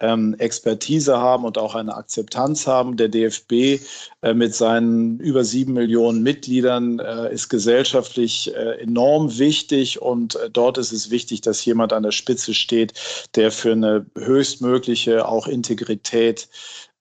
ähm, 0.00 0.34
Expertise 0.38 1.18
haben 1.18 1.44
und 1.44 1.56
auch 1.56 1.76
eine 1.76 1.94
Akzeptanz 1.94 2.66
haben. 2.66 2.96
Der 2.96 3.08
DFB 3.08 3.80
äh, 4.22 4.34
mit 4.34 4.56
seinen 4.56 5.20
über 5.20 5.44
sieben 5.44 5.74
Millionen 5.74 6.24
Mitgliedern 6.24 6.98
äh, 6.98 7.32
ist 7.32 7.48
gesellschaftlich 7.48 8.52
äh, 8.54 8.80
enorm 8.80 9.38
wichtig 9.38 10.02
und 10.02 10.34
äh, 10.34 10.50
dort 10.50 10.78
ist 10.78 10.90
es 10.90 11.11
wichtig, 11.12 11.42
dass 11.42 11.64
jemand 11.64 11.92
an 11.92 12.02
der 12.02 12.10
Spitze 12.10 12.54
steht, 12.54 12.94
der 13.36 13.52
für 13.52 13.72
eine 13.72 14.06
höchstmögliche 14.18 15.28
auch 15.28 15.46
Integrität 15.46 16.48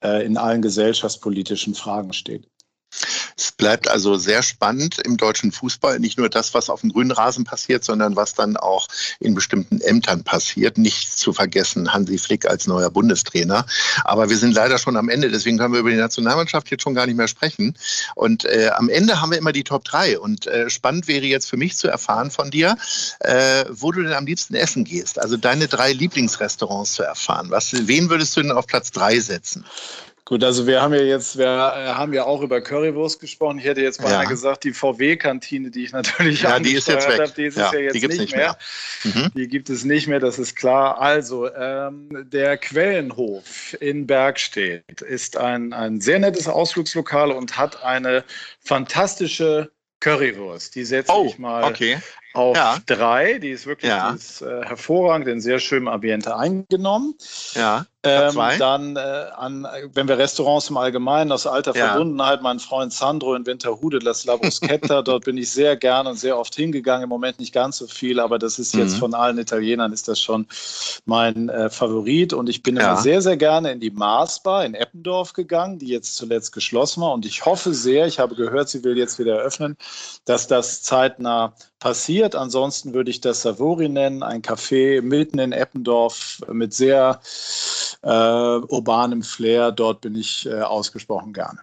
äh, 0.04 0.24
in 0.24 0.38
allen 0.38 0.62
gesellschaftspolitischen 0.62 1.74
Fragen 1.74 2.14
steht. 2.14 2.51
Es 3.38 3.52
bleibt 3.52 3.88
also 3.88 4.18
sehr 4.18 4.44
spannend 4.44 5.00
im 5.00 5.18
deutschen 5.18 5.52
Fußball. 5.52 6.00
Nicht 6.00 6.18
nur 6.18 6.30
das, 6.30 6.54
was 6.54 6.70
auf 6.70 6.82
dem 6.82 6.92
grünen 6.92 7.12
Rasen 7.12 7.44
passiert, 7.44 7.84
sondern 7.84 8.16
was 8.16 8.34
dann 8.34 8.58
auch 8.58 8.88
in 9.20 9.34
bestimmten 9.34 9.82
Ämtern 9.82 10.24
passiert. 10.24 10.78
Nicht 10.78 11.18
zu 11.18 11.34
vergessen 11.34 11.94
Hansi 11.94 12.18
Flick 12.18 12.46
als 12.46 12.68
neuer 12.68 12.90
Bundestrainer. 12.90 13.66
Aber 14.04 14.30
wir 14.30 14.38
sind 14.38 14.54
leider 14.54 14.78
schon 14.78 14.98
am 14.98 15.10
Ende. 15.10 15.30
Deswegen 15.30 15.58
können 15.58 15.74
wir 15.74 15.80
über 15.80 15.90
die 15.90 15.98
Nationalmannschaft 15.98 16.70
jetzt 16.72 16.84
schon 16.84 16.96
gar 16.96 17.06
nicht 17.06 17.18
mehr 17.18 17.28
sprechen. 17.28 17.78
Und 18.16 18.46
äh, 18.46 18.70
am 18.76 18.90
Ende 18.90 19.22
haben 19.22 19.32
wir 19.32 19.38
immer 19.38 19.52
die 19.52 19.64
Top 19.64 19.84
3. 19.86 20.20
Und 20.20 20.48
äh, 20.48 20.70
spannend 20.70 21.08
wäre 21.08 21.26
jetzt 21.26 21.50
für 21.50 21.58
mich 21.58 21.78
zu 21.78 21.88
erfahren 21.88 22.32
von 22.32 22.52
dir, 22.52 22.78
äh, 23.20 23.66
wo 23.70 23.92
du 23.92 24.02
denn 24.04 24.14
am 24.14 24.26
liebsten 24.26 24.56
essen 24.56 24.84
gehst. 24.84 25.20
Also 25.20 25.38
deine 25.38 25.68
drei 25.68 25.94
Lieblingsrestaurants 25.94 26.94
zu 26.94 27.04
erfahren. 27.04 27.50
Was, 27.50 27.72
wen 27.88 28.10
würdest 28.10 28.36
du 28.36 28.42
denn 28.42 28.52
auf 28.52 28.68
Platz 28.68 28.92
3 28.92 29.20
setzen? 29.20 29.66
Gut, 30.32 30.46
also 30.46 30.66
wir 30.66 30.82
haben 30.82 30.94
ja 30.94 31.02
jetzt, 31.02 31.38
wir 31.38 31.46
äh, 31.46 31.88
haben 31.90 32.14
ja 32.14 32.24
auch 32.24 32.42
über 32.42 32.62
Currywurst 32.62 33.20
gesprochen. 33.20 33.60
Ich 33.60 33.66
hätte 33.66 33.82
jetzt 33.82 34.02
mal 34.02 34.12
ja. 34.12 34.24
gesagt, 34.24 34.64
die 34.64 34.72
VW-Kantine, 34.72 35.70
die 35.72 35.84
ich 35.84 35.92
natürlich 35.92 36.44
ja, 36.44 36.58
die 36.58 36.72
ist 36.72 36.88
jetzt 36.88 37.06
weg. 37.10 37.20
habe, 37.20 37.34
die 37.36 37.44
ist 37.48 37.58
ja, 37.58 37.74
ja 37.74 37.80
jetzt 37.82 37.96
nicht, 37.96 38.18
nicht, 38.18 38.34
mehr. 38.38 38.56
mehr. 39.04 39.14
Mhm. 39.24 39.32
Die 39.36 39.50
gibt 39.50 39.70
es 39.70 39.84
nicht 39.84 40.08
mehr, 40.08 40.22
das 40.22 40.40
ist 40.40 40.56
klar. 40.56 41.02
Also, 41.02 41.54
ähm, 41.54 42.08
der 42.32 42.58
Quellenhof 42.58 43.76
in 43.82 44.08
Bergstedt 44.08 45.02
ist 45.02 45.36
ein, 45.36 45.74
ein 45.74 46.00
sehr 46.00 46.20
nettes 46.20 46.48
Ausflugslokal 46.48 47.34
und 47.34 47.58
hat 47.58 47.84
eine 47.84 48.24
fantastische 48.62 49.70
Currywurst. 50.00 50.76
Die 50.76 50.86
setze 50.86 51.12
oh, 51.12 51.26
ich 51.28 51.40
mal 51.40 51.66
okay 51.66 51.98
auf 52.34 52.56
ja. 52.56 52.78
drei. 52.86 53.40
Die 53.40 53.50
ist 53.50 53.66
wirklich 53.66 53.90
ja. 53.90 54.12
die 54.12 54.18
ist, 54.18 54.42
äh, 54.42 54.64
hervorragend 54.64 55.28
in 55.28 55.42
sehr 55.42 55.60
schönem 55.60 55.88
Ambiente 55.88 56.36
eingenommen. 56.36 57.16
Ja. 57.56 57.86
Ähm, 58.04 58.36
dann, 58.58 58.96
äh, 58.96 59.00
an, 59.00 59.68
wenn 59.94 60.08
wir 60.08 60.18
Restaurants 60.18 60.72
im 60.72 60.78
Allgemeinen 60.78 61.32
aus 61.32 61.46
alter 61.46 61.76
ja. 61.76 61.90
Verbundenheit, 61.90 62.42
mein 62.42 62.58
Freund 62.58 62.92
Sandro 62.92 63.36
in 63.36 63.46
Winterhude, 63.46 64.00
das 64.00 64.26
La 64.26 64.38
Bruschetta, 64.38 65.02
dort 65.04 65.26
bin 65.26 65.38
ich 65.38 65.52
sehr 65.52 65.76
gern 65.76 66.08
und 66.08 66.18
sehr 66.18 66.40
oft 66.40 66.56
hingegangen. 66.56 67.04
Im 67.04 67.10
Moment 67.10 67.40
nicht 67.40 67.54
ganz 67.54 67.78
so 67.78 67.86
viel, 67.86 68.20
aber 68.20 68.40
das 68.40 68.58
ist 68.58 68.74
jetzt 68.74 68.96
mhm. 68.96 69.00
von 69.00 69.14
allen 69.14 69.38
Italienern 69.38 69.94
ist 69.94 70.08
das 70.08 70.20
schon 70.20 70.48
mein 71.06 71.50
äh, 71.50 71.70
Favorit. 71.70 72.34
Und 72.34 72.50
ich 72.50 72.64
bin 72.64 72.76
ja. 72.76 72.94
immer 72.94 73.02
sehr, 73.02 73.22
sehr 73.22 73.38
gerne 73.38 73.72
in 73.72 73.80
die 73.80 73.92
Marsbar 73.92 74.66
in 74.66 74.74
Eppendorf 74.74 75.34
gegangen, 75.34 75.78
die 75.78 75.88
jetzt 75.88 76.16
zuletzt 76.16 76.54
geschlossen 76.54 77.02
war. 77.02 77.14
Und 77.14 77.28
ich 77.28 77.46
hoffe 77.46 77.72
sehr, 77.76 78.08
ich 78.08 78.18
habe 78.18 78.34
gehört, 78.34 78.70
sie 78.70 78.84
will 78.84 78.98
jetzt 78.98 79.20
wieder 79.20 79.38
eröffnen, 79.38 79.78
dass 80.26 80.48
das 80.48 80.82
zeitnah 80.82 81.54
passiert. 81.82 82.21
Ansonsten 82.36 82.94
würde 82.94 83.12
ich 83.12 83.22
das 83.22 83.42
Savori 83.42 83.90
nennen, 83.90 84.24
ein 84.24 84.42
Café 84.42 85.02
mitten 85.02 85.40
in 85.40 85.52
Eppendorf 85.52 86.42
mit 86.52 86.74
sehr 86.74 87.20
äh, 88.04 88.08
urbanem 88.08 89.24
Flair. 89.24 89.72
Dort 89.72 90.02
bin 90.02 90.16
ich 90.16 90.46
äh, 90.46 90.62
ausgesprochen 90.62 91.34
gerne. 91.34 91.60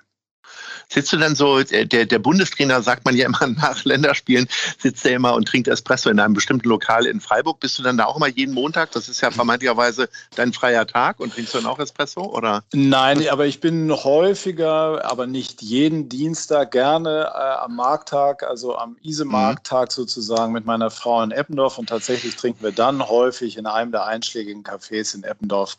Sitzt 0.90 1.12
du 1.12 1.18
dann 1.18 1.35
so, 1.35 1.59
äh, 1.59 1.87
der, 1.87 2.07
der 2.07 2.18
Bundestrainer 2.18 2.83
sagt 2.83 3.04
man 3.04 3.16
ja 3.16 3.26
immer 3.26 3.47
nach 3.57 3.85
Länderspielen, 3.85 4.49
sitzt 4.78 5.04
er 5.04 5.16
immer 5.16 5.35
und 5.35 5.47
trinkt 5.47 5.68
Espresso 5.68 6.11
in 6.11 6.18
einem 6.18 6.35
bestimmten 6.35 6.68
Lokal 6.68 7.07
in 7.07 7.21
Freiburg. 7.21 7.61
Bist 7.61 7.78
du 7.78 7.83
dann 7.83 7.99
da 7.99 8.07
auch 8.07 8.16
immer 8.16 8.28
jeden 8.28 8.54
Montag? 8.54 8.92
Das 8.92 9.09
ist 9.09 9.21
ja 9.21 9.30
vermeintlicherweise 9.30 10.09
dein 10.35 10.52
freier 10.52 10.87
Tag 10.87 11.21
und 11.21 11.33
trinkst 11.33 11.54
du 11.54 11.59
dann 11.59 11.66
auch 11.66 11.78
Espresso? 11.78 12.23
Oder? 12.23 12.64
Nein, 12.73 13.28
aber 13.28 13.47
ich 13.47 13.61
bin 13.61 13.92
häufiger, 13.92 15.04
aber 15.04 15.26
nicht 15.26 15.62
jeden 15.62 16.09
Dienstag 16.09 16.71
gerne 16.71 17.30
äh, 17.35 17.64
am 17.64 17.76
Markttag, 17.76 18.42
also 18.42 18.76
am 18.76 18.97
Ise-Markttag 19.02 19.88
mhm. 19.88 19.92
sozusagen 19.92 20.52
mit 20.52 20.64
meiner 20.64 20.90
Frau 20.90 21.23
in 21.23 21.30
Eppendorf 21.30 21.78
und 21.78 21.88
tatsächlich 21.88 22.37
trinken 22.37 22.62
wir 22.62 22.73
dann 22.73 23.07
häufig 23.07 23.57
in 23.57 23.66
einem 23.66 23.92
der 23.92 24.07
einschlägigen 24.07 24.62
Cafés 24.62 25.14
in 25.14 25.23
Eppendorf 25.23 25.76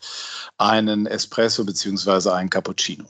einen 0.58 1.06
Espresso 1.06 1.64
bzw. 1.64 2.30
einen 2.30 2.50
Cappuccino. 2.50 3.04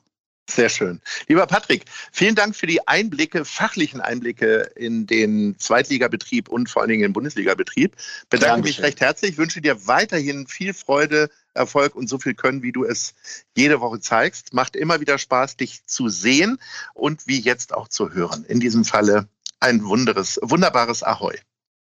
Sehr 0.49 0.69
schön. 0.69 1.01
Lieber 1.29 1.47
Patrick, 1.47 1.85
vielen 2.13 2.35
Dank 2.35 2.57
für 2.57 2.67
die 2.67 2.87
Einblicke, 2.89 3.45
fachlichen 3.45 4.01
Einblicke 4.01 4.71
in 4.75 5.07
den 5.07 5.57
Zweitligabetrieb 5.59 6.49
und 6.49 6.69
vor 6.69 6.83
allen 6.83 6.89
Dingen 6.91 7.03
den 7.03 7.13
Bundesligabetrieb. 7.13 7.95
Bedanke 8.31 8.55
Dankeschön. 8.55 8.63
mich 8.63 8.83
recht 8.83 9.01
herzlich, 9.01 9.39
wünsche 9.39 9.61
dir 9.61 9.87
weiterhin 9.87 10.47
viel 10.49 10.75
Freude, 10.75 11.31
Erfolg 11.55 11.95
und 11.95 12.09
so 12.09 12.19
viel 12.19 12.35
Können, 12.35 12.63
wie 12.63 12.73
du 12.73 12.85
es 12.85 13.15
jede 13.57 13.81
Woche 13.81 14.01
zeigst. 14.01 14.53
Macht 14.53 14.77
immer 14.77 15.01
wieder 15.01 15.19
Spaß, 15.19 15.57
dich 15.57 15.85
zu 15.87 16.09
sehen 16.09 16.59
und 16.95 17.27
wie 17.27 17.41
jetzt 17.41 17.75
auch 17.75 17.89
zu 17.89 18.13
hören. 18.13 18.45
In 18.45 18.61
diesem 18.61 18.85
Falle 18.85 19.29
ein 19.61 19.85
wunderes, 19.85 20.39
wunderbares 20.43 21.03
Ahoi. 21.03 21.37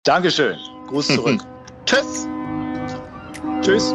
Dankeschön. 0.02 0.58
Gruß 0.88 1.08
zurück. 1.08 1.40
Tschüss. 1.86 2.26
Tschüss. 3.62 3.94